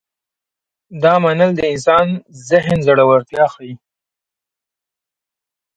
[1.03, 2.17] دا منل د انسان د
[2.49, 3.73] ذهن زړورتیا ښيي.